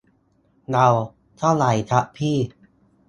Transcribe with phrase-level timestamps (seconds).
[0.71, 0.87] เรา:
[1.37, 2.37] เท่าไรครับพี่